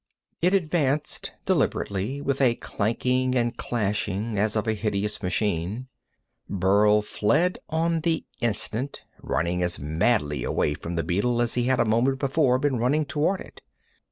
[0.41, 5.89] It advanced deliberately, with a clanking and clashing as of a hideous machine.
[6.49, 11.79] Burl fled on the instant, running as madly away from the beetle as he had
[11.79, 13.61] a moment before been running toward it.